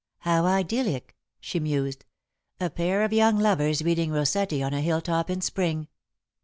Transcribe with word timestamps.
"How 0.21 0.45
idyllic!" 0.47 1.15
she 1.39 1.59
mused; 1.59 2.05
"a 2.59 2.71
pair 2.71 3.03
of 3.03 3.13
young 3.13 3.37
lovers 3.37 3.83
reading 3.83 4.09
Rossetti 4.11 4.63
on 4.63 4.73
a 4.73 4.81
hill 4.81 4.99
top 4.99 5.29
in 5.29 5.41
Spring! 5.41 5.89